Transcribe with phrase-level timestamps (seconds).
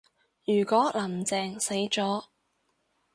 [0.45, 2.23] 如果林鄭死咗